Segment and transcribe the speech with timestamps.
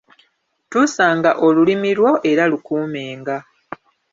[0.69, 3.37] Tuusanga olulimi lwo era lukuumenga.